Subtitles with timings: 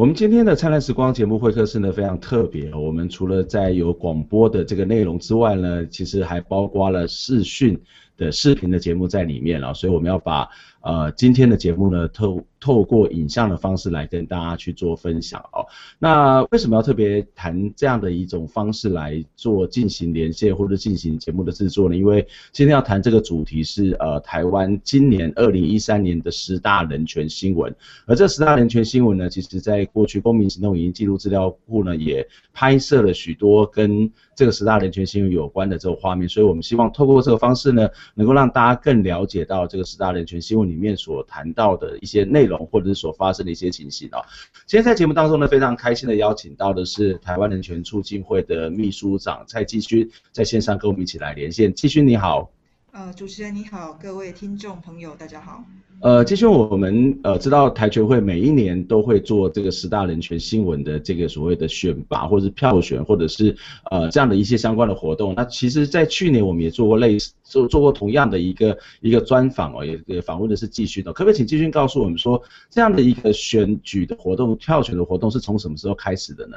[0.00, 2.74] 我们今天的灿烂时光节目会客室呢，非常特别。
[2.74, 7.78] 我们除了在有广播的这个内容之外呢，其实还包括了视讯
[8.20, 9.74] 的视频的节目在里面了。
[9.74, 10.48] 所以我们要把
[10.82, 12.44] 呃今天的节目呢透。
[12.62, 15.64] 透过影像的方式来跟大家去做分享哦。
[15.98, 21.96] 那为什么要特别谈这样的一种方式来做进行连线或者进行节目的制作呢？
[21.96, 27.74] 因为今天要谈这个主题是呃台湾今年二零一三年的十大人权新闻，
[28.04, 42.60] 而这十大人权新闻呢，其实在过去公民行动影音记录资料库呢也拍摄了许多跟这个十大人权新闻有关的这个画面，所以我们希望透过这个方式呢，能够让大家更了解到这个十大人权新闻里面所谈到的一些内容。
[42.70, 44.22] 或者是所发生的一些情形哦。
[44.64, 51.74] 今天在节目当中呢，非常开心的邀请到的是台湾人权促进会的秘书长蔡继勋，在线上跟我们一起来连线。
[51.74, 52.59] 继勋你好。
[52.92, 55.62] 呃，主持人你好，各位听众朋友大家好。
[56.00, 63.56] 呃，继勋，我们呃知道台球会每一年都会做这个十大人权新闻的这个所谓的选拔，或者是票选，或者是
[63.92, 65.34] 呃这样的一些相关的活动。
[65.36, 71.12] 那其实，在去年我们也做过类似做做过同样的一个一个专访哦，也也访问的是继勋的。
[71.12, 76.56] 可不可以请继勋告诉我们说，这样的一个选举的活动、票选的活动是从什么时候开始的呢？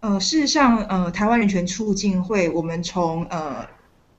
[0.00, 3.66] 呃，事实上，呃，台湾人权促进会，我们从呃。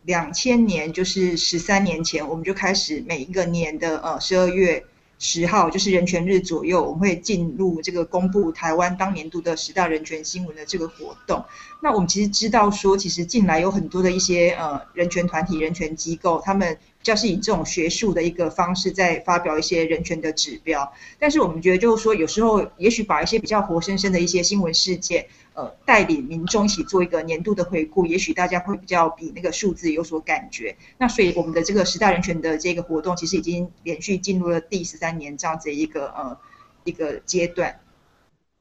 [0.03, 4.83] 两千年就是十三年前，我们就开始每一个年的呃十二月
[5.19, 11.45] 十号，就是人权日左右，我们会进入这个公布台湾当年度的十大人权新闻的这个活动。
[11.83, 20.91] 那我们其实知道说，其实近来有很多的一些呃人权团体、人权机构，他们比较是以这种学术的一个方式在发表一些人权的指标。
[21.19, 25.27] 但是我们觉得就是说，有时候也许把一些比较活生生的一些新闻事件。
[25.53, 30.75] 呃，带领民众一起做一个年度的回顾，也许大家会比较比那个数字有所感觉。
[30.97, 36.37] 那所以我们的这个十大人权的这个活动，其实已经连续进入了第十三年这样子一个呃
[36.85, 37.79] 一个阶段。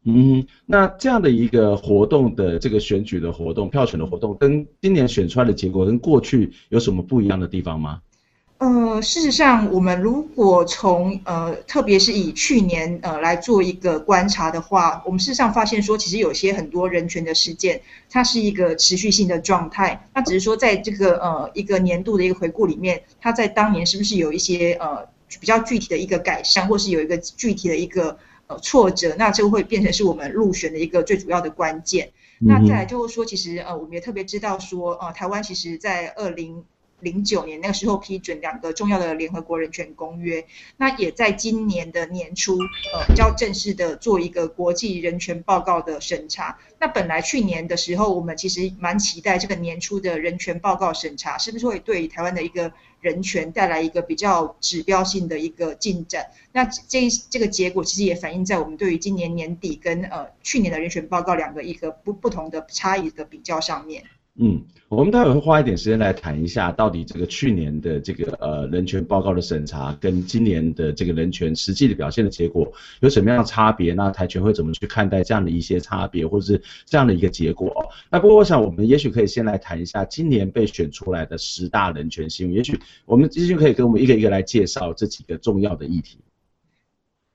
[0.03, 8.00] 嗯，那这样的一个活动的这个选举的活动、票选的活动，跟今年选出来的结果跟过去有什么不一样的地方吗？
[8.60, 20.06] 呃，事实上，我们如果从呃，特别是以去年呃来做一个观察的话，我们事实上发现说，其实有些很多人权的事件，它是一个持续性的状态。
[20.12, 25.09] 那只是说，在这个呃一个年度的一个回顾里面，它在当年是不是有一些呃
[25.41, 32.10] 比较具体的一个改善，或是有一个具体的一个呃挫折，那这个会变成是我们入选的一个最主要的关键。
[32.41, 36.62] 嗯、那再来就是说，其实呃我们也特别知道说，呃台湾其实在二零。
[37.00, 40.44] 零九年那个时候批准两个重要的联合国人权公约，
[40.77, 42.59] 那也在今年的年初，
[42.93, 46.59] 呃，比较正式的做一个国际人权报告的审查。
[46.78, 56.31] 那本来去年的时候，我们其实蛮期待这个年初的人权报告审查，是不是会对台湾的一个人权带来一个比较指标性的一个进展？
[56.53, 64.05] 那这这个结果其实也反映在我们对于今年年底跟呃去年的人权报告两个一个不不同的差异的比较上面。
[64.37, 73.95] 嗯，我们待会会花一点时间来谈一下，到底这个去年的这个呃人权报告的审查跟今年的这个人权实际的表现的结果有什么样的差别？
[73.95, 77.73] 那台权会怎么去看待这样的一些差别，或者是这样的一个结果？
[78.11, 86.19] 那不过我想，我们也许可以先来谈一下今年被选出来的十大人权新闻，也许我们继续可以跟我们一个一个来介绍这几个重要的议题。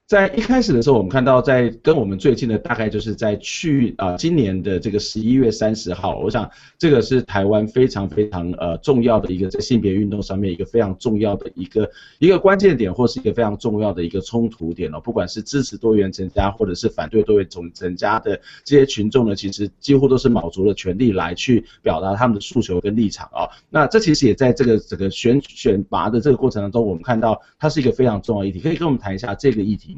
[0.08, 11.90] 在一开始的时候，我们看到在跟我们最近的大概就是在去啊、今年的这个十一月三十号，我想这个是台湾非常非常呃重要的一个在性别运动上面一个非常重要的一个
[12.20, 15.00] 一个关键点，或是一个非常重要的一个冲突点哦。
[15.00, 23.50] 不管是支持多元成家，或者是反对多元种成家的这些群众呢，其实几乎都是卯足了全力来去表达他们的诉求跟立场啊、哦。
[23.72, 29.95] 那这其实也在这个整个选选拔的这个过程当中，我们看到它是一个非常重要的议题，可以跟我们谈一下这个议题。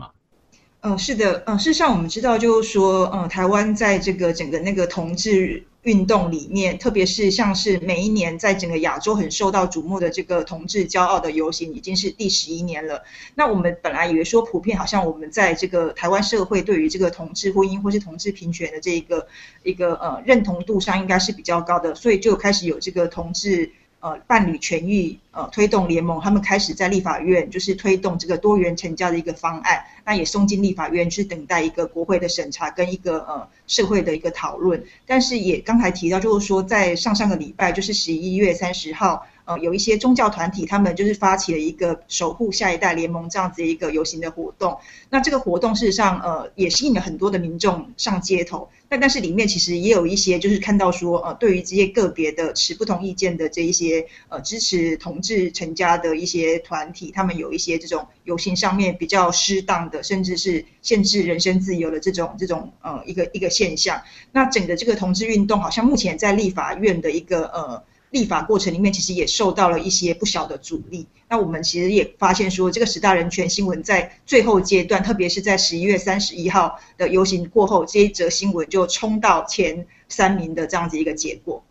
[0.82, 13.04] 嗯、是的，嗯、事实上我们知道，就是说，嗯、台湾在这个整个那个同志运动里面，特别是像是每一年在整个亚洲很受到瞩目的这个同志骄傲的游行，已经是第十一年了。
[13.36, 19.28] 那我们本来以为说，普遍好像我们在这个台湾社会对于这个同志婚姻或是同志平权的这一个
[19.64, 23.72] 一个呃认同度上，应该是比较高的，所以就开始有这个同志。
[24.00, 34.84] 呃，伴侣权益呃推动联盟，他们开始在立法院就是推动这个多元成交的一个方案，那也送进立法院去等待一个国会的审查跟一个呃社会的一个讨论。
[35.08, 44.78] 但是也刚才提到，就是说在上上个礼拜，就是十一月三十号，呃有一些宗教团体，他们就是发起了一个守护下一代联盟这样子一个游行的活动。
[45.10, 48.70] 那这个活动事实上呃也吸引了很多的民众上街头。
[48.90, 64.02] 但但是里面其实也有一些，就是看到说，呃，对于这些个别的持不同意见的这一些，呃，支持同志成家的一些团体，他们有一些这种游行上面比较适当的，甚至是限制人身自由的这种这种呃一个一个现象。
[64.32, 67.84] 那整个这个同志运动，好像目前在立法院的一个呃。
[68.12, 71.08] 立法过程里面，其实也受到了一些不小的阻力。
[71.30, 81.64] 那我们其实也发现说，这个十大人权新闻在最后阶段，特别是在十一月三十一号的游行过后，这一则新闻就冲到前三名的这样子一个结果。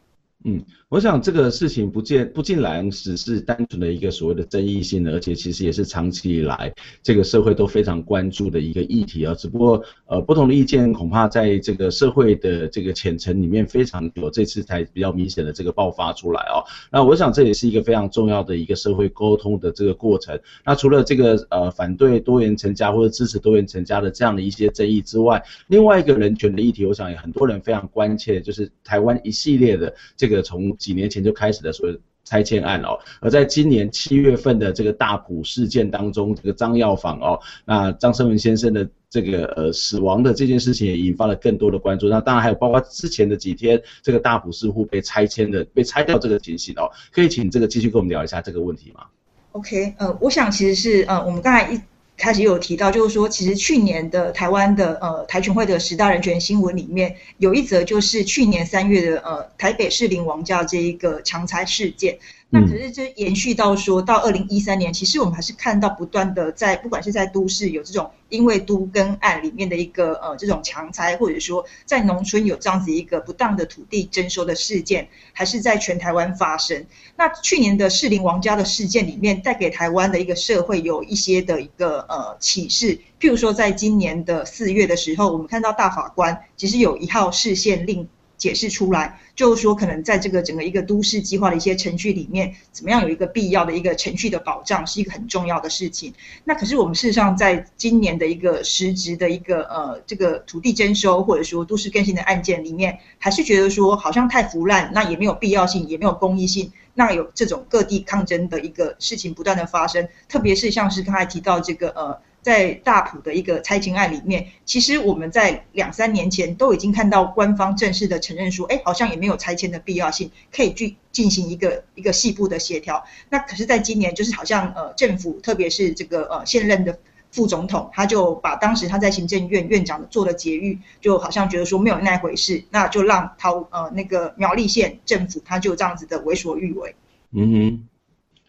[0.45, 0.65] 嗯。
[0.89, 6.73] 我想这个事情不见不尽然只是单纯的一个所谓的争议性的，而且其实也是长期以来
[7.03, 9.35] 这个社会都非常关注的一个议题啊。
[9.35, 16.63] 只不过呃不同的意见恐怕在这个社会的这个浅层里面非常有这次才比较明显的这个爆发出来哦。
[16.93, 20.39] 那我想这也是一个非常重要的一个社会沟通的这个过程。
[20.65, 42.09] 那除了这个呃反对多元成家或者支持多元成家的这样的一些争议之外，另外一个人权的议题，我想也很多人非常关切，就是台湾一系列的这个从几年前就开始的所谓拆迁案哦，而在今年七月份的这个大埔事件当中，这个张药房哦，那张生文先生的这个呃死亡的这件事情也引发了更多的关注。
[42.09, 49.05] 那当然还有包括之前的几天，这个大埔似乎被拆迁的被拆掉这个情形哦，可以请这个继续跟我们聊一下这个问题吗
[49.53, 51.81] ？OK，呃，我想其实是呃我们刚才一。
[52.17, 62.19] 开始有提到，就是说，其实去年的台湾的呃台全会的十大人权新闻里面，有一则就是去年三月的呃台北士林王教这一个强拆事件。
[62.49, 76.87] 那可是这延续到说到二零一三年，其实我们还是看到不断的在不管是在都市有这种因为都跟案里面的一个呃这种强拆，或者说在农村有这样子一个不当的土地征收的事件，还是在全台湾发生。
[77.17, 88.09] 那去年的士林王家的事件里面，带给台湾的一个社会有一些的一个呃启示，譬如说在今年的四月的时候，我们看到大法官其实有一号释宪令。
[88.47, 96.15] 解释出来，就是说，可能在这个整个一个都市计划的一些程序里面，怎么样有一个必要的一个程序的保障，是一个很重要的事情。
[96.45, 112.21] 那可是我们事实上在今年的一个实质的一个呃这个土地征收或者说都市更新的案件里面，还是觉得说好像太腐烂，那也没有必要性，也没有公益性，那有这种各地抗争的一个事情不断的发生，特别是像是刚才提到这个呃。
[112.47, 123.05] 在大埔的一个拆迁案里面，其实我们在两三年前都已经看到官方正式的承认说，哎，好像也没有拆迁的必要性，可以去进行一个一个细部的协调。
[123.31, 126.97] 那可是，在今年就是好像呃政府，特别是这个呃现任的
[127.33, 136.95] 副总统，他就把当时他在行政院院长做的结语，就好像觉得说没有那回事，那就让桃呃那个苗栗县政府他就这样子的为所欲为。
[137.33, 137.89] 嗯哼。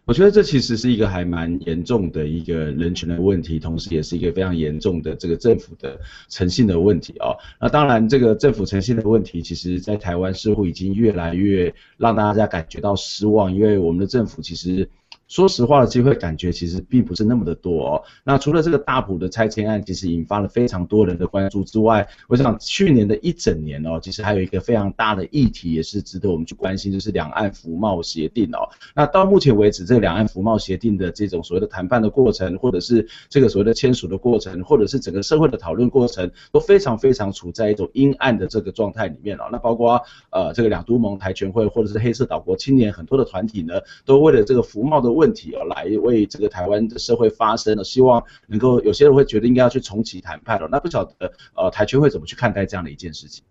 [0.07, 5.99] 我觉得这其实是一个还蛮严重的一个人权的问题，同时也是一个非常严重的这个政府的
[6.29, 7.35] 诚信的问题啊。
[7.59, 14.89] 那当然，这个政府诚信的问题，其实在台湾似乎已经越来越让大家感觉到失望，因为我们的政府其实。
[15.27, 18.03] 说实话的机会感觉其实并不是那么的多哦。
[18.23, 28.69] 那除了这个大埔的拆迁案，其实引发了非常多人的关注之外，我想去年的一整年哦，其实还有一个非常大的议题也是值得我们去关心，就是两岸服贸协定哦。
[28.95, 39.43] 那到目前为止，这个两岸服贸协定的这种所谓的谈判的过程，或者是这个所谓的签署的过程，或者是整个社会的讨论过程，都非常非常处在一种阴暗的这个状态里面哦。
[39.51, 40.01] 那包括
[40.31, 43.73] 呃这个两都盟台全会，或者是黑色岛国青年很多的团体呢，
[44.05, 50.67] 都为了这个服贸的问题哦，来为这个台湾的社会发声了，希望能够有些人会觉得应该要去重启谈判了。
[50.71, 53.43] 那不晓得呃台权会怎么去看待这样的一件事情？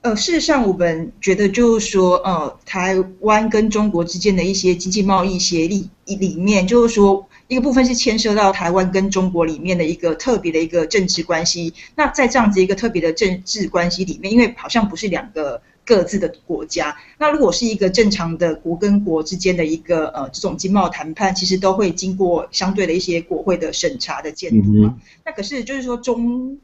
[0.00, 11.72] 呃，事实上我们觉得就是说，呃，台湾跟中国之间的一些经济贸易协议里面，就是说一个部分是牵涉到台湾跟中国里面的一个特别的一个政治关系。
[11.94, 15.62] 那在这样子一个特别的政治关系里面，因为好像不是两个。
[15.84, 24.98] 各自的国家，那如果是一个正常的国跟国之间的一个呃这种经贸谈判，其实都会经过相对的一些国会的审查的监督嘛。
[25.24, 26.58] 那可是就是说中。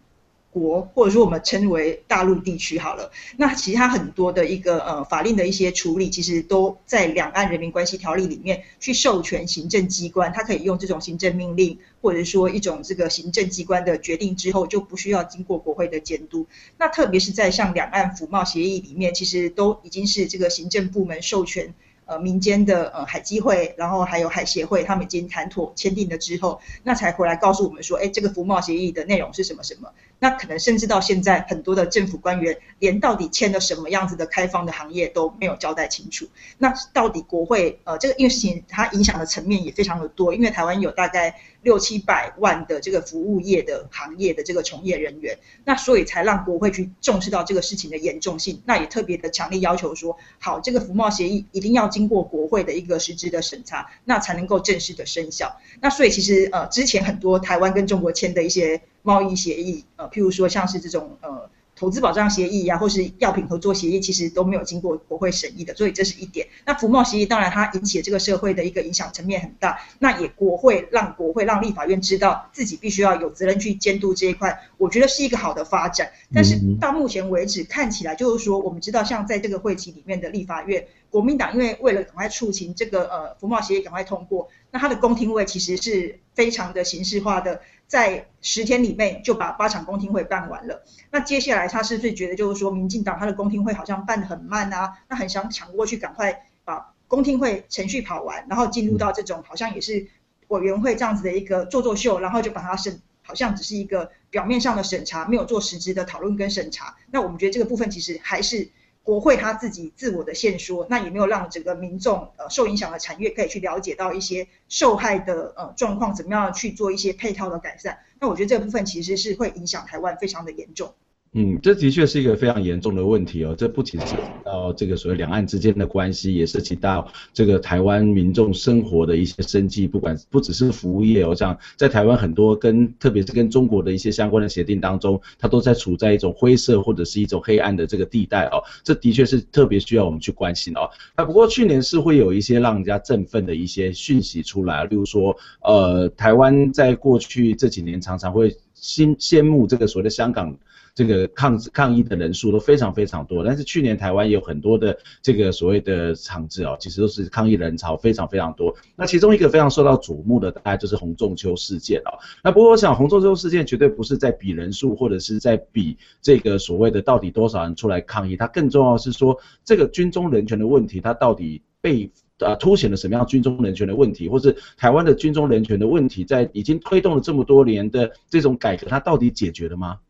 [0.59, 16.47] 国或者说我们称为大陆地区好了，那其他很多的一个呃法令的一些处理，其实都在两岸人民关系条例里面去授权行政机关，它可以用这种行政命令或者说一种这个行政机关的决定之后，就不需要经过国会的监督。
[16.79, 21.75] 那特别是在像两岸服贸协议里面，其实都已经是这个行政部门授权。
[22.11, 29.93] 呃，民间的呃海基会，然后还有海协会，他们已经谈妥签订了之后，那才回来告诉我们说，哎，这个服贸协议的内容是什么什么。
[30.21, 36.27] 那可能甚至到现在，很多的政府官员连到底签了什么样子的开放的行业都没有交代清楚。
[36.59, 55.61] 那到底国会呃这个因为事情它影响的层面也非常的多，因为台湾有大概六七百万的这个服务业的行业的这个从业人员，那所以才让国会去重视到这个事情的严重性，那也特别的强烈要求说，好，这个服贸协议一定要经过国会的一个实质的审查，那才能够正式的生效。
[55.81, 58.81] 那所以其实呃之前很多台湾跟中国签的一些。
[59.03, 66.49] 贸易协议，呃，譬如说像是这种呃投资保障协议呀、啊，或是药品合作协议，其实都没有经过国会审议的，所以这是一点。
[66.67, 76.11] 那服贸协议当然它引起了这个社会的一个影响层面很大，那也国会让国会让立法院知道自己必须要有责任去监督这一块，我觉得是一个好的发展。
[76.35, 87.61] 但是到目前为止看起来就是说，我们知道像在这个会期里面的立法院，国民党因为为了赶快促请这个呃服贸协议赶快通过，那它的公听会其实是非常的形式化的。
[87.89, 90.85] 在十天里面就把八场公听会办完了。
[91.11, 94.99] 那接下来他是不是觉得就是说，民进党他的公听会好像办得很慢啊？
[95.09, 100.07] 那很想抢过去，赶快把公听会程序跑完，然后进入到这种好像也是
[100.49, 106.95] 委员会这样子的一个做作秀，然后就把它审，好像只是一个表面上的审查，没有做实质的讨论跟审查。
[107.11, 108.71] 那我们觉得这个部分其实还是。
[109.09, 118.01] 国会他自己自我的限缩，那也没有让整个民众呃受影响的产业可以去了解到一些受害的呃状况，怎么样去做一些配套的改善。
[118.21, 120.93] 那我觉得这部分其实是会影响台湾非常的严重。
[121.41, 123.55] 嗯，这的确是一个非常严重的问题哦。
[123.57, 129.87] 这不仅涉及到这个所谓两岸之间的关系，也涉及到这个台湾民众生活的一些生计。
[129.87, 138.61] 不管不只是服务业，我想在台湾很多跟特别是跟中国的一些相关的协定当中，它都在处在一种灰色或者是一种黑暗的这个地带哦。
[138.83, 140.91] 这的确是特别需要我们去关心哦。
[141.17, 150.53] 那不过去年是会有一些让人家振奋的一些讯息出来，例如说，呃，台湾在过去这几年常常会心羡慕这个所谓的香港。
[150.99, 158.75] 这个抗抗议的人数都非常非常多，但是去年台湾有很多的这个所谓的场子哦，其实都是抗议人潮非常非常多。
[158.97, 162.19] 那其中一个非常受到瞩目的，大概就是洪仲丘事件哦。
[162.43, 180.01] 那不过我想洪仲丘事件绝对不是在比人数，或者是在比这个所谓的到底多少人出来抗议，它更重要是说这个军中人权的问题，它到底被呃凸显了什么样军中人权的问题，或是台湾的军中人权的问题，在已经推动了这么多年的这种改革，它到底解决了吗？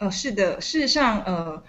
[0.00, 1.62] 呃，是的，事实上，呃，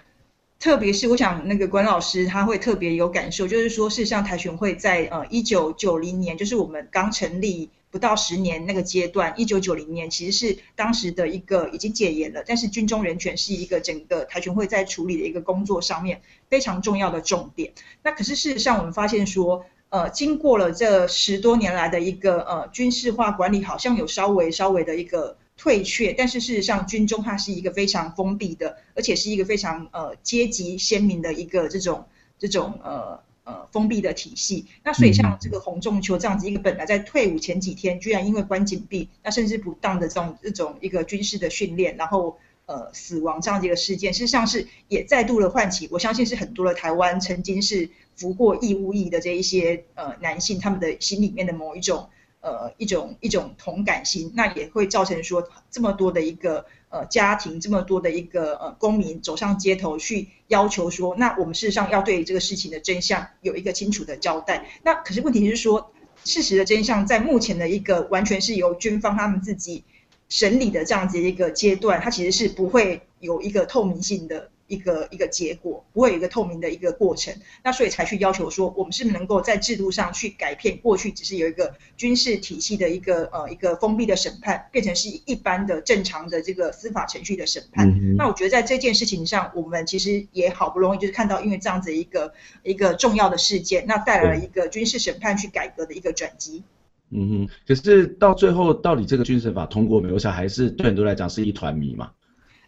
[0.58, 17.74] 特别是我想那个管老师他会特别有感受，就是说，事实上台权会在呃一九九零年，就是我们刚成立不到十年那个阶段，一九九零年其实是当时的一个已经戒严了，但是军中人权是一个整个台权会在处理的一个工作上面非常重要的重点。
[18.02, 25.36] 那可是事实上我们发现说，呃，经过了这十多年来的一个呃军事化管理，好像有稍微稍微的一个。
[25.56, 32.04] 退却，但是事实上，军中它是一个非常封闭的，而且是一个非常呃阶级鲜明的一个这种
[32.38, 34.66] 这种呃呃封闭的体系。
[34.82, 52.08] 那所以像这个洪仲丘这样子一个本来在退伍前几天，居然因为关禁闭，那甚至不当的这种这种一个军事的训练，然后呃死亡这样的一个事件，事实上是也再度的唤起，我相信是很多的台湾曾经是服过义务役的这一些呃男性，他们的心里面的某一种。
[52.42, 64.66] 呃，一种一种同感心，那也会造成说这么多的一个呃家庭，这么多的一个呃公民走上街头去要求说，那我们事实上要对这个事情的真相有一个清楚的交代。
[64.82, 65.92] 那可是问题是说，
[66.24, 69.84] 事实的真相在目前的一个完全是由军方他们自己
[70.28, 74.50] 审理的这样子一个阶段，它其实是不会有一个透明性的。
[74.72, 87.86] 一个一个结果不会有一个透明的一个过程，那所以才去要求说，我们是不是能够在制度上去改变过去只是有一个军事体系的一个呃一个封闭的审判，变成是一般的正常的这个司法程序的审判。
[87.90, 88.16] 嗯。
[88.16, 96.62] 那我觉得在这件事情上，我们其实也好不容易就是看到，因为这样子一个一个重要的事件，那带来了一个军事审判去改革的一个转机。
[97.10, 100.14] 嗯哼，可是到最后到底这个军事法通过没有？
[100.14, 102.10] 我想还是对很多来讲是一团迷嘛。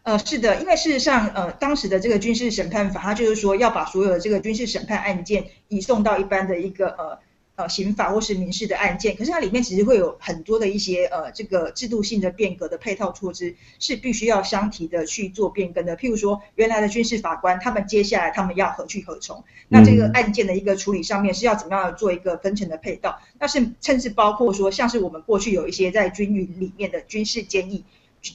[0.05, 7.19] 呃，是的，因为事实上，呃，当时的这个军事审判法，它就是说要把所有的这个军事审判案件移送到一般的一个呃
[7.57, 15.97] 呃刑法或是民事的案件，可是它里面其实会有很多的一些呃这个制度性的变革的配套措施，是必须要相提的去做变更的。
[15.97, 19.43] 譬如说，原来的军事法官，他们接下来他们要何去何从？
[19.69, 23.19] 那这个案件的一个处理上面是要怎么样做一个分层的配套？
[23.39, 27.83] 那是甚至包括说，像是我们过去有一些在军营里面的军事监狱。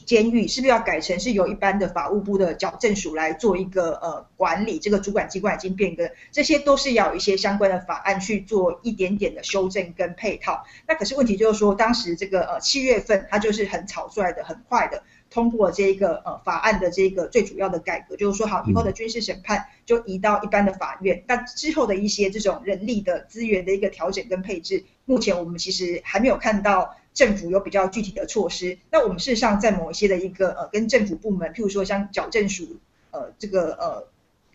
[0.05, 4.77] 监狱是不是要改成是由一般的法务部的矫正署来做一个呃管理？
[4.77, 10.63] 这个主管机关已经变更，这些都是要有一些相关的法案去做一点点的修正跟配套。
[10.87, 28.77] 那可是问题就是说，当时这个呃七月份，它就是很草率的、很快的通过这一个呃法案的这个最主要的改革，就是说好以后的军事审判就移到一般的法院，那之后的一些这种人力的资源的一个调整跟配置，目前我们其实还没有看到政府有比较具体的措施。
[28.89, 32.77] 那我们事实上在某一些的一个呃跟政府部门，譬如说像矫正署
[33.11, 34.07] 呃这个呃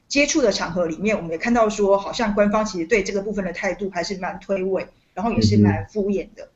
[0.09, 6.49] 接触的场合里面，我们也看到说，好像官方其实对这个部分的态度还是蛮推诿，然后也是蛮敷衍的。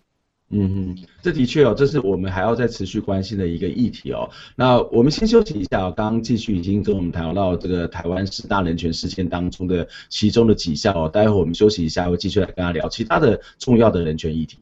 [0.50, 4.30] 嗯嗯，这的确哦，这是我们还要再持续关心的一个议题哦。
[4.56, 14.58] 那我们先休息一下哦，刚刚继续已经跟我们谈到这个台湾十大人权事件当中的其中的几项哦，待会我们休息一下，会继续来跟他聊其他的重要的人权议题。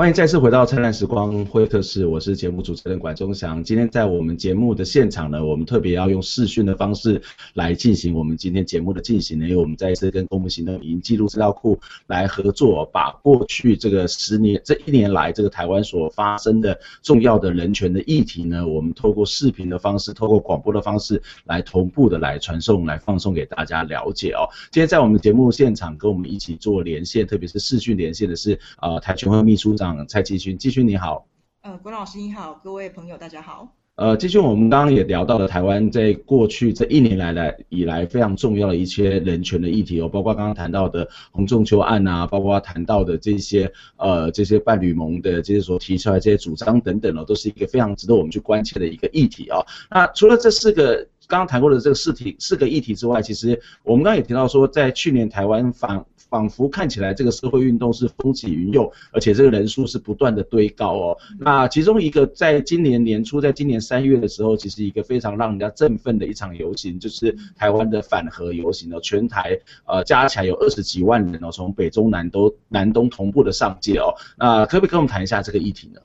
[0.00, 3.62] 欢迎再次回到灿烂时光会客室，我是节目主持人管中祥。
[3.62, 7.20] 今天在我们节目的现场呢，我们特别要用视讯的方式
[7.52, 24.48] 来进行我们今天节目的进行呢，因为我们再一次跟公募行动影音记录资料库来合作，把过去这个十年这一年来这个台湾所发生的重要的人权的议题呢，我们透过视频的方式，透过广播的方式来同步的来传送、来放送给大家了解哦。
[24.70, 29.89] 今天在我们节目现场跟我们一起做连线，特别是视讯连线的是呃台权会秘书长。
[30.08, 31.26] 蔡继勋，继勋你好。
[31.62, 33.68] 呃，郭老师你好，各位朋友大家好。
[33.96, 49.66] 呃，继勋，我们刚刚也聊到了台湾在过去这一年来来以来非常重要的一些人权的议题哦，包括刚刚谈到的洪仲丘案啊，包括谈到的这些呃这些伴侣盟的这些所提出来这些主张等等哦，都是一个非常值得我们去关切的一个议题哦。
[49.90, 61.18] 那除了这四个刚刚谈过的这个四题四个议题之外，其实我们刚刚也提到说，在去年台湾访仿佛看起来这个社会运动是风起云涌，而且这个人数是不断的堆高哦。
[61.38, 69.00] 那其中一个在今年年初，在今年三月的时候，其实一个非常让人家振奋的一场游行，就是台湾的反核游行哦。
[69.02, 74.14] 全台呃加起来有二十几万人哦，从北中南都南东同步的上街哦。
[74.38, 76.00] 那可不可以跟我们谈一下这个议题呢？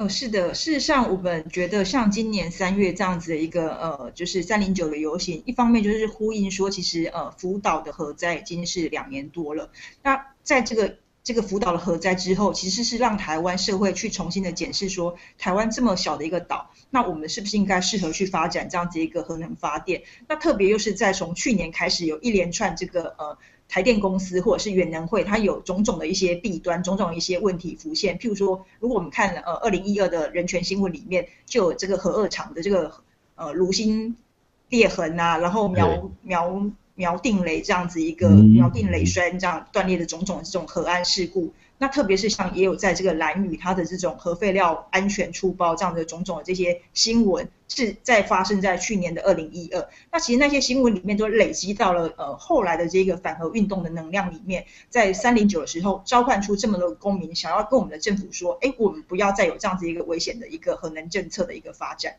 [0.00, 9.70] 呃，是的，事实上，我们觉得像今年三月这样子的一个呃，就是三零九的游行，一方面就是呼应说，其实呃，福岛的核灾已经是两年多了。
[10.02, 20.04] 那在这个这个福岛的核灾之后，其实是让台湾社会去重新的检视说，台湾这么小的一个岛，那我们是不是应该适合去发展这样子一个核能发电？
[20.26, 23.36] 那特别又是在从去年开始有一连串这个呃。
[23.70, 28.18] 台电公司或者是远能会，它有种种的一些弊端，种种一些问题浮现。
[28.18, 32.92] 譬如说，如果我们看呃二零一二的人权新闻里面，就有这个核二厂的这个
[33.36, 34.16] 呃炉心
[34.70, 36.60] 裂痕啊，然后苗苗
[37.00, 41.54] 苗定雷这样子一个苗定雷栓这样断裂的种种的这种核安事故。
[41.78, 49.88] 那特别是像也有在这个兰屿，它的这种核废料安全出包这样的种种的这些新闻，是在发生在去年的二零一二。
[50.12, 62.16] 那其实那些新闻里面都累积到了呃后来的这个反核运动的能量里面，在三零九的时候召唤出这么多公民，想要跟我们的政府说，哎，我们不要再有这样子一个危险的一个核能政策的一个发展。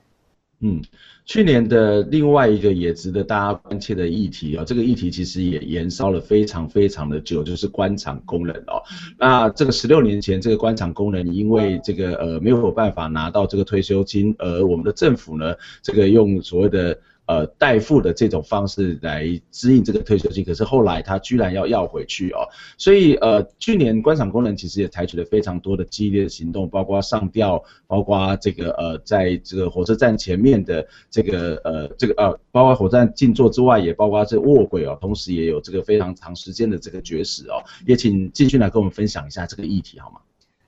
[0.61, 0.81] 嗯，
[1.25, 8.81] 去年的另外一个也值得大家关切的议题啊、哦，这个议题其实也延烧了非常非常的久，就是官场工人哦。
[9.17, 16.97] 那这个十六年前，这个官场工人因为这个呃没有办法拿到这个退休金，而我们的政府呢，这个用所谓的。
[17.31, 22.43] 呃，代付的这种方式来支应这个退休金，可是后来他居然要要回去哦，
[22.77, 40.19] 所以呃，去年关厂工人其实也采取了非常多的激烈的行动，包括上吊，包括这个呃，在这个火车站前面的这个呃这个呃，包括火车站静坐之外，也包括这卧轨哦，同时也有这个非常长时间的这个绝食哦，也请继续来跟我们分享一下这个议题好吗？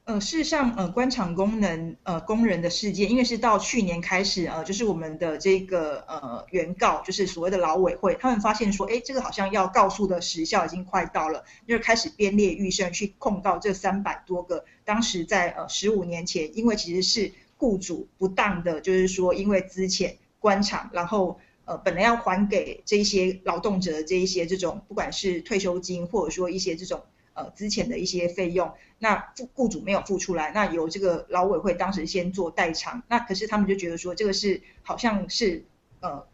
[0.05, 27.01] 呃，事实上，呃，官厂功能，呃，工人的事件，因为是到去年开始，呃，就是我们的这个呃原告，就是所谓的劳委会，他们发现说，哎，这个好像要告诉的时效已经快到了，就是开始编列预算去控告这三百多个当时在呃十五年前，因为其实是雇主不当的，就是说因为资遣关厂，然后呃本来要还给这一些劳动者的这一些这种不管是退休金或者说一些这种。
[27.34, 35.65] 呃，之前的一些费用，那雇雇主没有付出来，那由这个劳委会当时先做代偿，那可是他们就觉得说，这个是好像是
[36.00, 36.26] 呃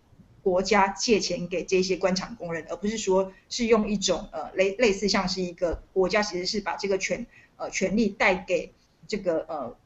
[0.41, 7.25] 国家借钱给这些关厂工人，而不是说是用一种呃类类似像是一个国家其实是把这个权
[7.57, 8.73] 呃权利带给
[9.07, 9.77] 这个呃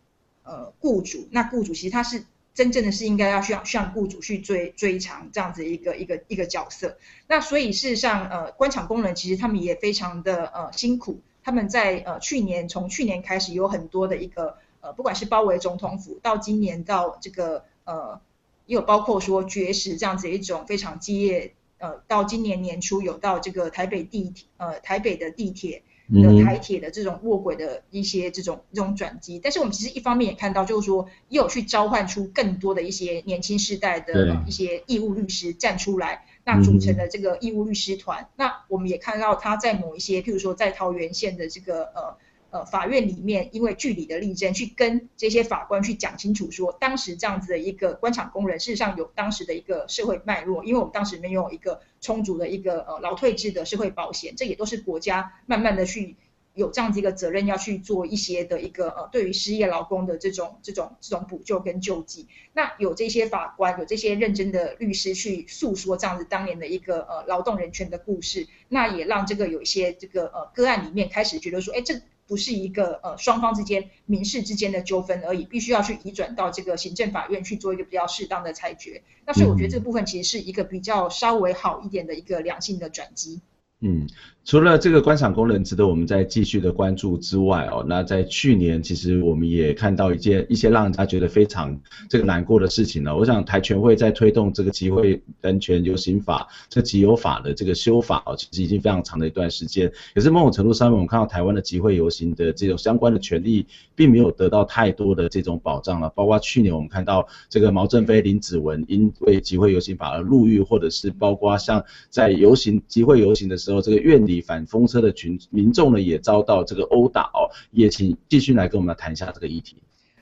[0.43, 2.25] 呃雇主，那雇主其实他是。
[2.53, 6.97] 真正的是应该要向向雇主去追追偿这样子一个一个一个角色。
[7.27, 11.21] 那所以事实上，呃，关厂工人其实他们也非常的呃辛苦。
[11.43, 18.21] 他们在呃去年从去年开始有很多的一个呃，不管是包围总统府，到今年到这个呃，
[18.65, 21.53] 也有包括说绝食这样子一种非常激烈。
[21.79, 29.39] 呃，到今年年初有到这个台北地铁呃台北的地铁的台铁的这种卧轨的一些这种这种转机。
[29.39, 38.27] 但是我们其实一方面也看到，就是说也有去召唤出更多的一些年轻世代的一些义务律师站出来，那组成的这个义务律师团。
[38.35, 42.17] 那我们也看到他在某一些，譬如说在桃园县的这个呃。
[42.53, 56.15] 呃，法院里面因为据理的力争，去跟这些法官去讲清楚说，当时这样子的一个官场工人，事实上有当时的一个社会脉络，因为我们当时没有一个充足的一个呃劳退制的社会保险，这也都是国家慢慢的去
[56.53, 62.27] 有这样子一个责任要去做一些的一个呃对于失业劳工的这种这种这种补救跟救济。
[62.53, 71.99] 那有这些法官，有这些认真的律师去诉说这样子当年的一个呃劳动人权的故事，那也让这个有一些这个呃个案里面开始觉得说，哎这。
[72.33, 79.03] 不是一个呃双方之间民事之间的纠纷而已，必须要去移转到这个行政法院去做一个比较适当的裁决。
[79.27, 83.39] 那所以我觉得这部分其实是一个比较稍微好一点的一个良性的转机。
[83.81, 84.07] 嗯，
[84.45, 91.79] 除了这个观赏功能值得我们再继续的关注之外哦，那在去年其实我们也看到一件一些让人家觉得非常
[92.09, 93.15] 这个难过的事情呢。
[93.15, 99.89] 我想台全会在推动这个集会人权游行法这集游法的这个修法哦，其实已经非常长的一段时间。
[100.13, 106.09] 可是某种程度上面，我们看到台湾的集会游行的这种相关的权利，并没有得到太多的这种保障了。
[106.09, 113.81] 包括去年我们看到这个毛振飞、林子文因为集会游行法而入狱，或者是包括像在游行集会游行的时候。
[113.83, 119.77] 这个院里反风车的群民众呢，也遭到这个殴打哦，也请继续来跟我们来谈一下这个议题。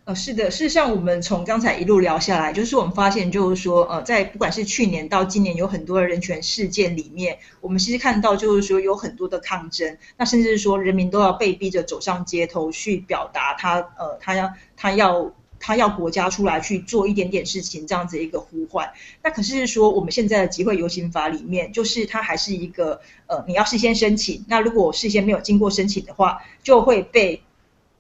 [0.06, 15.32] 呃，是的，事实上我们从刚才一路聊下来，就是我们发现，就是说，呃，在不管是去年到今年，有很多的人权事件里面，我们其实看到，就是说有很多的抗争，那甚至是说人民都要被逼着走上街头去表达他，呃，他要他要。
[15.62, 18.92] 他要国家出来去做一点点事情，这样子一个呼唤。
[19.24, 24.44] 那可是说，我们现在的集会游行法里面，就是它还是一个呃，你要事先申请。
[24.50, 27.44] 那如果事先没有经过申请的话，就会被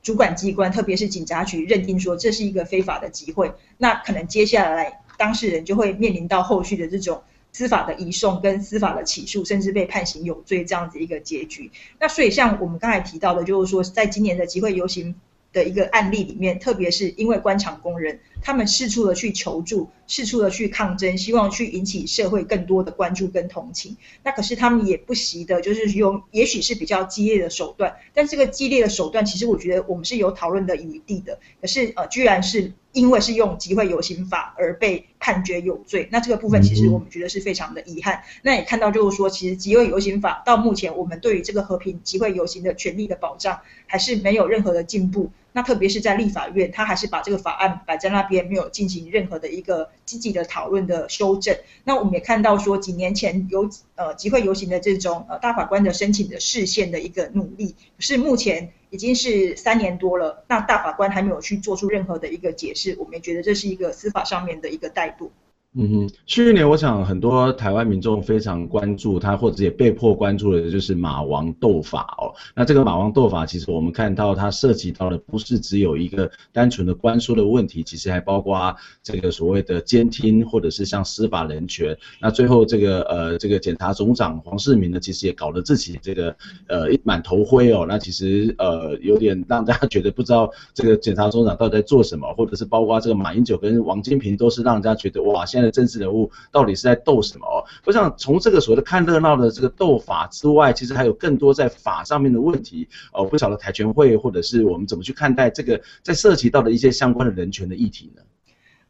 [0.02, 3.54] 主管机关，特别是警察局认定说这是一个非法的集会。
[3.78, 7.22] 那可能接下来当事人就会面临到后续的这种
[7.52, 11.70] 司法的移送跟司法的起诉，甚至被判刑有罪这样子一个结局。
[12.00, 15.14] 那所以像我们刚才提到的，就是说在今年的集会游行
[15.54, 23.96] 的一个案例里面，特别是因为官场工人，他们四处的去求助，四处的去抗争，希望去引起社会更多的关注跟同情。
[24.24, 31.40] 那可是他们也不惜的，就是用也许是比较激烈的手段，但这个激烈的手段，其实我觉得我们是有讨论的余地的。
[31.62, 32.74] 可是呃，居然是。
[32.94, 38.22] 因为是用集会游行法而被判决有罪，那这个部分其实我们觉得是非常的遗憾。
[38.42, 45.32] 那也看到就是说，其实集会游行法到目前，我们对于这个和平集会游行的权利的保障还是没有任何的进步。
[45.54, 51.58] 那特别是在立法院，他还是把这个法案摆在那边，没有进行任何的一个积极的讨论的修正。
[51.84, 58.72] 那我们也看到说，几年前有呃集会游行的这种呃大法官的申请的释宪的一个努力，是目前。
[58.94, 65.30] 已经是三年多了，那大法官还没有去做出任何的一个解释，我们也觉得这是一个司法上面的一个怠惰。
[65.74, 72.36] 嗯哼，去年我想很多台湾民众非常关注他，或者也被迫关注的，就是马王斗法哦。
[72.54, 81.98] 那这个马王斗法，其实我们看到它涉及到的不是只有一个单纯的关说的问题，其实还包括这个所谓的监听，或者是像司法人权。
[82.20, 86.36] 那最后这个呃这个检察总长黄世明呢，其实也搞得自己这个
[86.68, 87.86] 呃一满头灰哦。
[87.88, 97.64] 那其实呃有点让大家觉得不知道这个检察总长到底在做什么，或者是包括这个马英九跟王金平都是让人家觉得哇现的政治人物到底是在斗什么哦？
[97.86, 103.26] 我想从这个所谓的看热闹的这个斗法之外，其实还有更多在法上面的问题哦。
[103.26, 108.22] 不晓得台全会或者是我们怎么去看待这个在涉及到的一些相关的人权的议题呢？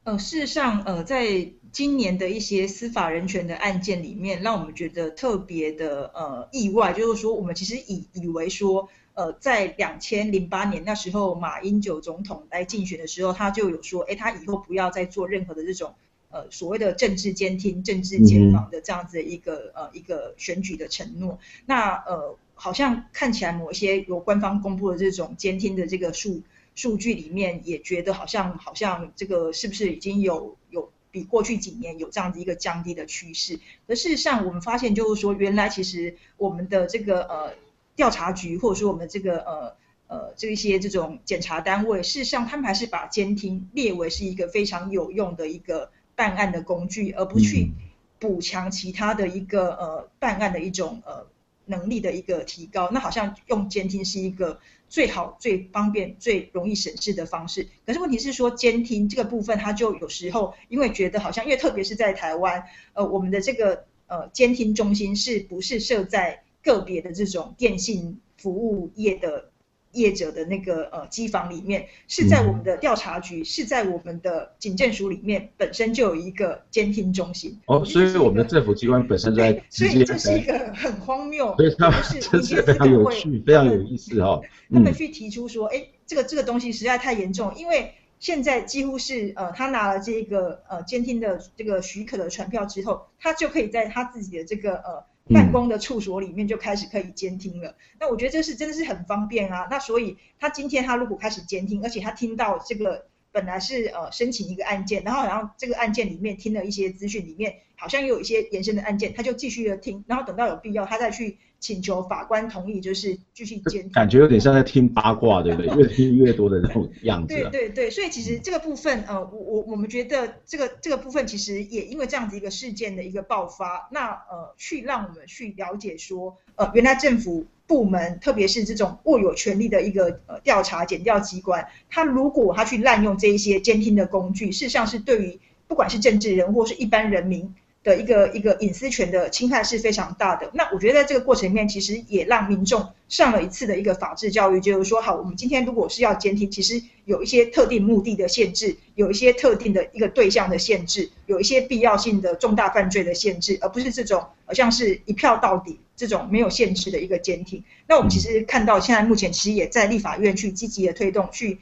[0.03, 8.89] 呃，事实上，呃，在今年的一些司法人权的案件里面，让我们觉得特别的呃意外，就是说我们其实以以为说。
[9.13, 15.95] 呃，在两千零八年那时候，马英九总统来竞选的时候，他就有说，哎，他以后不要再做任何的这种
[16.31, 21.39] 呃所谓的政治监听、政治检访的这样子一个、嗯、呃一个选举的承诺。
[21.65, 26.41] 那呃，好像看起来某些由官方公布的这种监听的这个数
[26.75, 33.59] 数据里面，也觉得好像好像这个是不是已经有有比过去几年有这样子一个降低的趋势？
[33.87, 37.53] 可事实上，我们发现就是说，原来其实我们的这个呃。
[37.93, 39.75] 调查局或者说我们这个呃
[40.07, 47.71] 呃这一些这种检查单位，事实上他们还是把监听列为是一个非常有用的一个办案的工具，而不去
[48.19, 51.25] 补强其他的一个呃办案的一种呃
[51.65, 52.91] 能力的一个提高。
[52.91, 57.67] 那好像用监听是一个最好、最方便、最容易省事的方式。
[57.87, 69.49] 可是问题是说，监听这个部分，它就有时候因为觉得好像，因为特别是在台湾，呃，我们的这个呃监听中心是不是设在个别的这种电信服务业的。
[69.93, 77.59] 业者的那个呃机房里面，是在我们的调查局，嗯、是在我们的警政署里面，本身就有一个监听中心。
[77.65, 84.41] 哦，所以我们的政府机关本身在，所以这是一个很荒谬，所以他们这是非常有趣，非常有意思哦。
[84.73, 95.10] 他们去提出说，哎、嗯，这个这个东西实在太严重，因为现在几乎是呃，他拿了这个呃监听的这个许可的传票之后，他就可以在他自己的这个呃。
[95.33, 99.67] 办公的处所里面就开始可以监听了，那我觉得这是真的是很方便啊。
[99.69, 111.37] 那所以他今天他如果开始监听，而且他听到这个本来是呃申请一个案件，然后然后这个案件里面听了一些资讯里面好像也有一些延伸的案件，他就继续的听，然后等到有必要他再去。
[111.61, 113.91] 请求法官同意，就是继续监听。
[113.91, 115.67] 感觉有点像在听八卦，对不对？
[115.77, 117.35] 越听越多的那种样子。
[117.35, 137.55] 对对对，所以其实这个部分，呃，我我我们觉得这个这个部分其实也因为这样子一个事件的一个爆发，那呃，去让我们去了解说，呃，原来政府部门，特别是这种握有权力的一个呃调查检调机关，他如果他去滥用这一些监听的工具，事实上是对于不管是政治人或是一般人民。
[137.83, 140.49] 的一个一个隐私权的侵害是非常大的。
[140.53, 157.63] 那我觉得在这个过程里面，其实也让民众上了一次的一个法治教育，就是说，好，我们今天如果是要监听，其实有一些特定目的的限制，有一些特定的一个对象的限制，有一些必要性的重大犯罪的限制，而不是这种好像是一票到底这种没有限制的一个监听。
[157.87, 161.59] 那我们其实看到现在目前其实也在立法院去积极的推动去。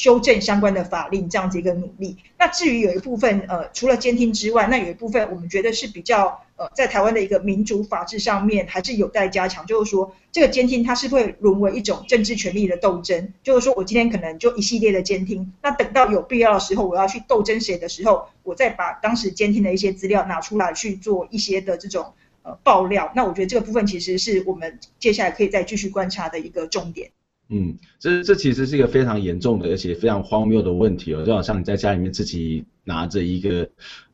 [0.00, 2.16] 修正相关的法令，这样子一个努力。
[2.38, 9.66] 那至于有一部分，呃，除了监听之外，那有一部分我们觉得是比较，呃，在台湾的一个民主法治上面，还是有待加强。
[9.66, 13.34] 就是说，这个监听它是会沦为一种政治权力的斗争。
[13.42, 23.12] 就是说我今天可能就一系列的监听，那等到有必要的时候，我要去斗争谁的时候，我再把当时监听的一些资料拿出来去做一些的这种呃爆料。
[23.14, 27.10] 那我觉得这个部分其实是我们接下来可以再继续观察的一个重点。
[27.50, 33.68] 嗯，这这其实是一个非常严重的，而且非常荒谬的问题哦，就好像你在家里面自己拿着一个。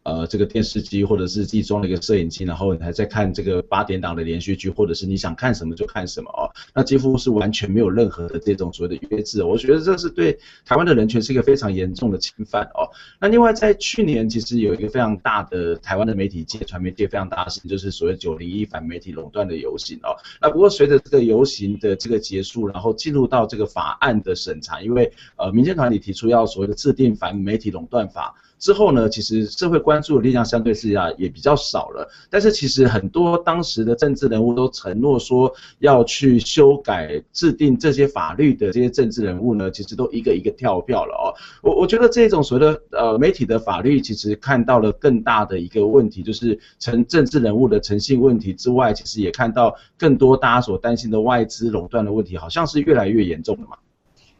[0.06, 9.42] 呃，这个电视机或者是自己装了一个摄影机，然后你还在看这个八点档的连续剧，或者是你想看什么就看什么哦，那几乎是完全没有任何的这种所谓的约制。
[9.42, 12.86] 我觉得这是对台湾的人权是一个非常严重的侵犯哦。
[13.20, 20.14] 那另外在去年其实有一个非常大的台湾的媒体界、传媒界非常大的事情，就是所谓九零一反媒体垄断的游行哦。
[20.40, 28.36] 那不过随着这个游行的这个结束，然后进入到这个法案的审查，因为呃民间团体提出要所谓的制定反媒体垄断法。
[28.58, 41.34] 之后呢，其实社会关注的力量相对是啊也比较少了，但是其实很多当时的政治人物都承诺说要去修改制定这些法律的这些政治人物呢，其实都一个一个跳票了哦。
[41.62, 53.76] 我我觉得这种所谓的呃媒体的法律，其实看到了更大的一个问题，就是成政治人物的诚信问题之外，其实也看到更多大家所担心的外资垄断的问题，好像是越来越严重了嘛。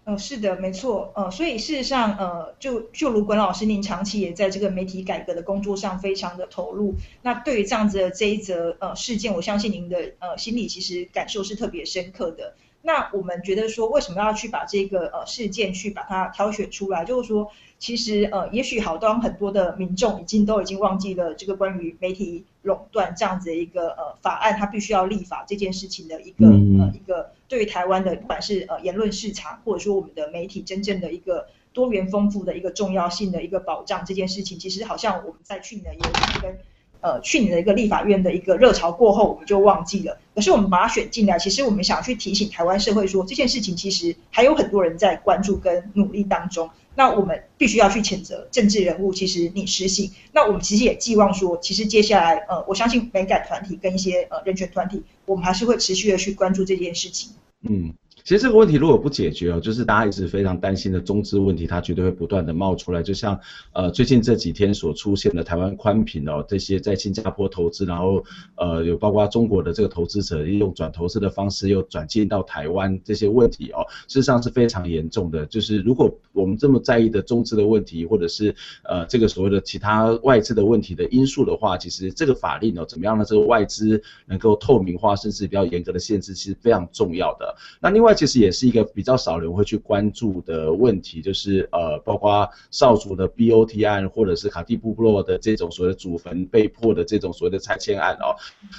[0.07, 12.55] 呃，是的，没错，呃，所以事实上，呃，就就如管老师您长期也在这个媒体改革的工作上非常的投入，那对于这样子的这一则呃事件，我相信您的呃心里其实感受是特别深刻的。
[12.87, 17.05] 那我们觉得说，为什么要去把这个呃事件去把它挑选出来？
[17.05, 36.57] 就是说，其实呃，也许好多很多的民众已经都已经忘记了这个关于媒体垄断这样子的一个呃法案，它必须要立法这件事情的一个呃一个对于台湾的不管是呃言论市场，或者说我们的媒体真正的一个多元丰富的一个重要性的一个保障这件事情，其实好像我们在去年也有跟。
[37.07, 40.19] 呃，去年的一个立法院的一个热潮过后，我们就忘记了。
[40.35, 46.69] 可是我们把它选进来，其实我们想去提醒台湾社会说，这件事情其实还有很多人在关注跟努力当中。
[46.97, 50.11] 那我们必须要去谴责政治人物，其实你失信。
[50.33, 57.31] 那我们其实也寄望说，其实接下来，呃，我相信美感团体跟一些呃人权团体，我们还是会持续的去关注这件事情。
[57.63, 57.95] 嗯。
[58.27, 63.01] 其实这个问题如果不解决哦，就是大家一直非常担心的中资问题，它绝对会不断的冒出来。
[63.01, 63.39] 就像
[63.73, 68.25] 呃最近这几天所出现的台湾宽频哦，这些在新加坡投资，然后
[68.57, 75.47] 呃有包括中国的这个投资者利用转投资的方式又转进到台湾这些问题哦，事实上是非常严重的。
[75.47, 83.25] 就是如果我们这么在意的中资的问题，或者是呃这个所谓的其他外资的问题的因素的话，其实这个法令哦怎么样呢？
[83.25, 87.55] 这个外资能够透明化，甚至比较严格的限制，其实非常重要的。
[87.81, 88.16] 那另外。
[88.17, 98.35] 其实也是一个比较少人会去关注的问题，就是呃，包括少主的 BOT 案，或者是卡蒂布洛的这种所谓的祖坟被迫的这种所谓的拆迁案哦，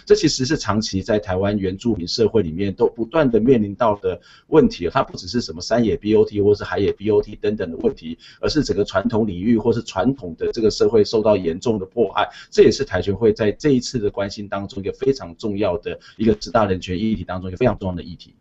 [0.06, 4.90] 这其实是长期在台湾原住民社会里面都不断的面临到的问题。
[4.92, 12.28] 它不只是什么山野 BOT 或是海野 BOT 等等的问题，而是整个传统领域或是传统的这个社会受到严重的迫害。
[12.50, 18.34] 这也是台权会在这一次的关心当中一个非常重要的一个十大人权议题当中一个非常重要的议题。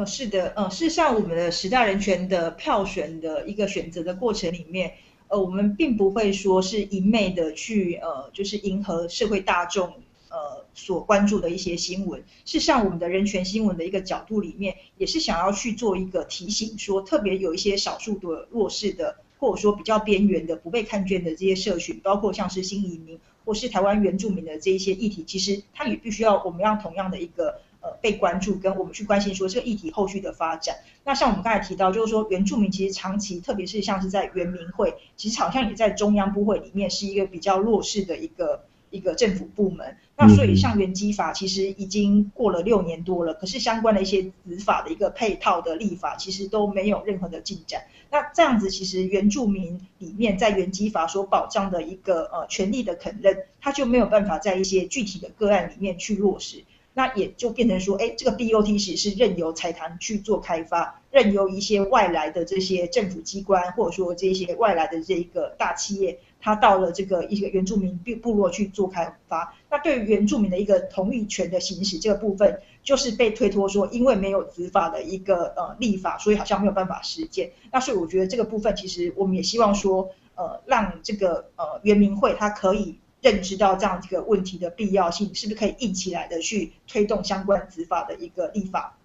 [0.00, 4.94] 呃，是的，呃，事实上我们的十大人权的票选的一个选择的过程里面，
[5.28, 9.92] 呃，我们并不会说是一昧的去呃，就是迎合社会大众
[10.30, 12.18] 呃所关注的一些新闻。
[12.46, 27.60] 事实上，我们的人权新闻的一个角度里面，也是想要去做一个提醒说，说特别有一些少数的弱势的，或者说比较边缘的、不被看见的这些社群，包括像是新移民或是台湾原住民的这一些议题，其实它也必须要我们要同样的一个。
[27.82, 30.76] 呃，被关注跟我们去关心说这个议题后续的发展。
[31.04, 39.96] 那像我们刚才提到，就是说原住民其实长期，特别是像是在原民会，其实好像也在中央部会里面是一个比较弱势的一个一个政府部门。
[40.16, 47.84] 那所以像原基法其实已经过了六年多了，可是相关的一些执法的一个配套的立法，其实都没有任何的进展。
[48.10, 56.64] 那这样子其实原住民里面在原基法所保障的一个呃权利的肯认，他就没有办法在一些具体的个案里面去落实。
[57.00, 69.54] 那也就变成说，哎，这个 BOT 其实是任由财团去做开发，任由一些外来的这些政府机关，或者说这些外来的这一个大企业，它到了这个一个原住民部部落去做开发。
[69.70, 77.50] 那对于原住民的一个同意权的行使这个部分，就是被推脱说，因为没有执法的一个呃立法，所以好像没有办法实践。
[77.72, 82.98] 那所以我觉得这个部分，其实我们也希望说，呃，让这个呃原民会它可以。
[83.20, 88.96] 认知到这样一个问题的必要性，是不是可以一起来的去推动相关执法的一个立法？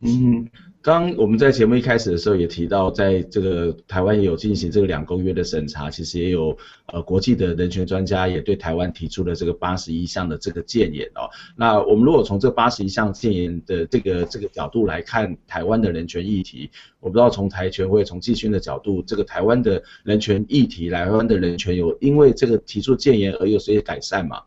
[0.00, 0.48] 嗯，
[0.80, 6.56] 刚我们在节目一开始的时候也提到，在这个台湾也有进行这个两公约的审查，其实也有
[6.86, 11.28] 呃国际的人权专家也对台湾提出了这个八十一项的这个建言哦。
[11.56, 24.42] 那我们如果从这八十一项建言的这个这个角度来看台湾的人权议题，我不知道从台权会从季勋的角度，这个台湾的人权议题，台湾的人权有因为这个提出建言而有些改善吗？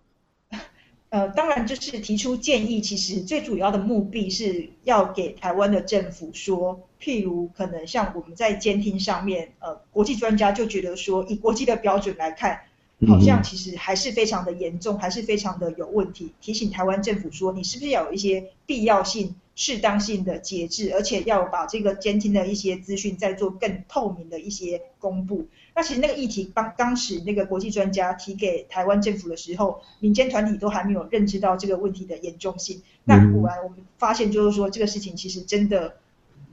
[1.12, 12.62] 呃，当然就是提出建议，其实最主要的目的是要给台湾的政府说，譬如可能像我们在监听上面，呃，国际专家就觉得说，以国际的标准来看，
[13.10, 16.32] 好像其实还是非常的严重，还是非常的有问题。
[16.40, 25.48] 提醒台湾政府说，你是不是要有一些必要性、适当性的节制，而且要把这个监听的一些资讯再做更透明的一些公布。
[25.76, 32.82] 那其实那个议题当当时那个国际专家提给台湾政府的时候，民间团体都还没有认知到这个问题的严重性。
[33.04, 35.98] 那果然我们发现，就是说这个事情其实真的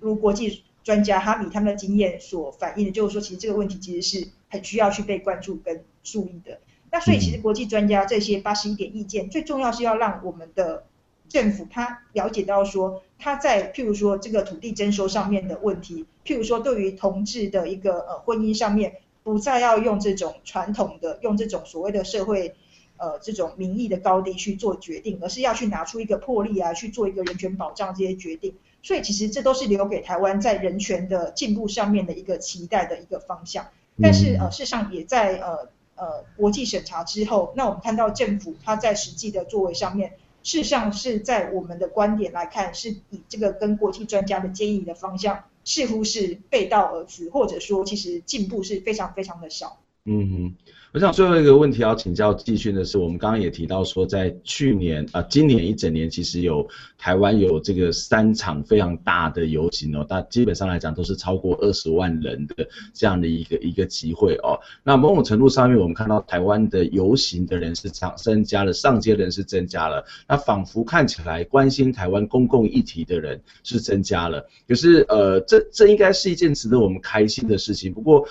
[0.00, 6.60] 如国际专家哈米他们的经验所反映的，就是说其实这个问题其实是很需要去被关注跟注意的。
[6.90, 10.84] 那所以其实国际专家这些八十一点意见，最重要是要让我们的
[11.28, 18.94] 政府他了解到说，他在譬如说这个土地征收上面的问题，譬如说对于同志的一个呃婚姻上面。
[19.24, 22.54] 不再要用这种传统的，用这种所谓的社会，
[22.96, 28.54] 呃，这种民意的高低去做决定，而是要去拿出一个魄力啊，去做一个人权保障这些决定。
[28.82, 33.66] 所以其实这都是留给台湾在人权的进步上面的一个期待的一个方向。
[34.00, 40.14] 但是呃，事实上也在呃呃国际审查之后，那我们看到政府他在实际的作为上面，
[40.48, 45.44] 事实上是在我们的观点来看，是以这个跟国际专家的建议的方向。
[45.64, 49.82] 似乎是背道而驰，或者说其实进步是非常非常的少。
[50.06, 64.58] 嗯哼，我想最后一个问题要请教季训的是，我们刚刚也提到说，在去年啊、今年一整年其实有台湾有这个三场非常大的游行哦，但基本上来讲都是超过二十万人的这样的一个一个集会哦。
[64.82, 74.48] 那某种程度上面，我们看到台湾的游行的人是增增加了，上街人是增加了，那仿佛看起来关心台湾公共议题的人是增加了。
[74.66, 77.92] 可是呃，这这应该是一件值得我们开心的事情。
[77.92, 78.26] 不过。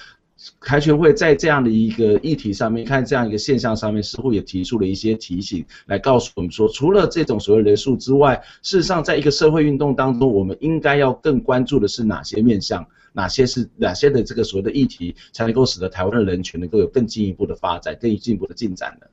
[0.61, 19.07] 台权会在这样的一个议题上面，看这样一个现象上面，似乎也提出了一些提醒，来告诉我们说，除了这种所谓人数之外，事实上，在一个社会运动当中，我们应该要更关注的是哪些面向，哪些是哪些的这个所谓的议题，才能够使得台湾的人权能够有更进一步的发展，更进一步的进展呢？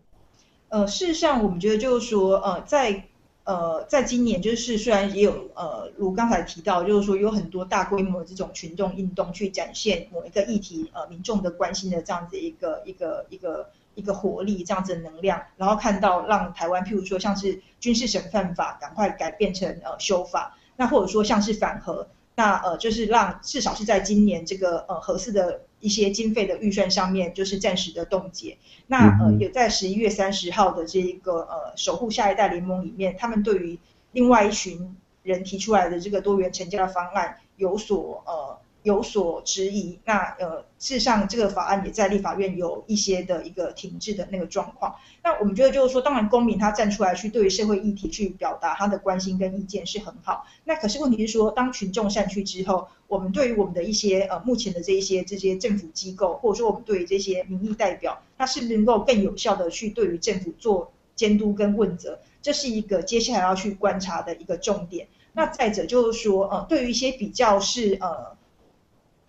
[0.68, 3.08] 呃，事实上，我们觉得就是说，呃，在。
[3.44, 28.56] 呃，在今年就是虽然也有呃，如刚才提到，就是说有很多大规模的这种群众运动去展现某一个议题，呃，民众的关心的这样子一个一个一个一个活力，这样子的能量，然后看到让台湾譬如说像是军事审判法赶快改变成呃修法，那或者说像是反核，那呃就是让至少是在今年这个呃合适的一些经费的预算上面就是暂时的冻结。
[28.87, 33.78] 那呃也在十一月三十号的这一个呃守护下一代联盟里面，他们对于
[34.12, 38.63] 另外一群人提出来的这个多元成家的方案有所呃。
[38.85, 44.94] 有所质疑，那呃，事实上这个法案也在立法院有一些的一个停滞的那个状况。
[45.22, 50.46] 那我们觉得就是说，当然公民他站出来去对于社会议题去表达他的关心跟意见是很好。
[50.64, 62.18] 那可是问题是说，当群众散去之后，我们对于我们的一些呃目前的这一些这些政府机构，或者说我们对于这些民意代表，他是不是能够更有效的去对于政府做监督跟问责？
[62.42, 65.08] 这是一个接下来要去观察的一个重点。
[65.32, 68.37] 那再者就是说，呃，对于一些比较是呃。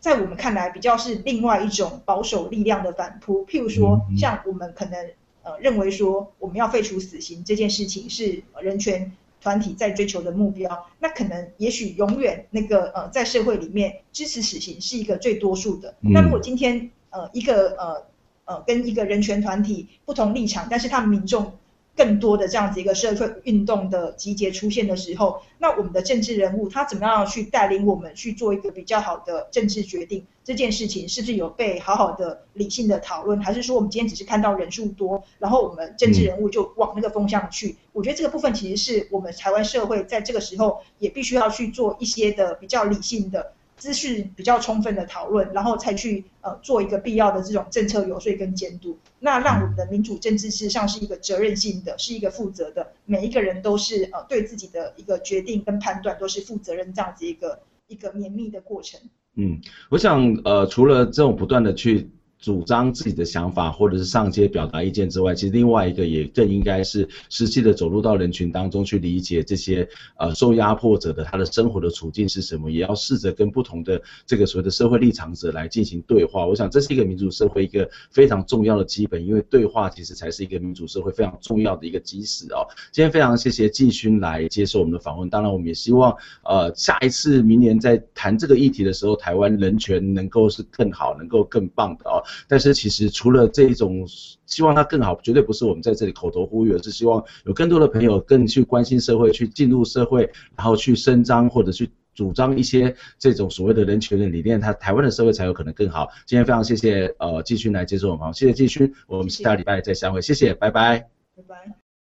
[0.05, 3.43] 在我们看来，比较是另外一种保守力量的反扑。
[3.47, 5.09] 譬如说，像我们可能
[5.41, 10.85] 呃认为说，我们要废除死刑这件事情是人权团体在追求的目标。
[10.99, 15.95] 那可能也许永远那个呃在社会里面支持死刑是一个最多数的。
[16.01, 18.05] 那如果今天呃一个呃
[18.45, 21.51] 呃跟一个人权团体不同立场，但是他们民众。
[21.95, 30.25] 更多的这样子一个社会运动的集结出现的时候，那我们的政治人物他怎么样去带领我们去做一个比较好的政治决定？
[30.43, 37.77] 这件事情是不是有被好好的理性的讨论，还是说我们今天只是看到人数多，然后我们政治人物就往那个风向去？
[37.93, 43.53] 我觉得这个部分其实是我们台湾社会在这个时候也必须要去做一些的比较理性的。
[43.77, 58.99] 资讯比较充分的讨论，然后才去呃做一个必要的这种政策游说跟监督，那让我们的民主政治事实上是一个责任性的，是一个负责的，每一个人都是呃对自己的一个决定跟判断都是负责任这样子一个一个绵密的过程。
[59.35, 59.59] 嗯，
[59.89, 62.09] 我想呃除了这种不断的去。
[62.45, 69.89] 主张自己的想法，或者是上街表达意见之外，其实另外一个也更应该是实际的走入到人群当中去理解这些
[70.19, 76.45] 呃受压迫者的他的生活的处境是什么，也要试着跟不同的这个所谓的社会立场者来进行对话。
[76.45, 82.61] 我想这是一个民主社会一个非常重要的基本，因为对话其实才是一个民主社会非常重要的一个基石哦。
[82.91, 92.21] 今天非常谢谢季勋来接受我们的访问，当然我们也希望呃下一次明年在谈这个议题的时候，台湾人权能够是更好，能够更棒的哦。
[92.47, 94.05] 但是其实除了这一种
[94.45, 106.07] 希望它更好，绝对不是我们在这里口头呼吁，而是希望有更多的朋友更去关心社会，去进入社会，然后去伸张或者去主张一些这种所谓的人权的理念，他台湾的社会才有可能更好。
[106.25, 110.99] 今天非常谢谢呃季勋来接受我们，谢谢季勋，我们下礼拜再相会，谢谢，拜拜，
[111.35, 111.84] 拜拜。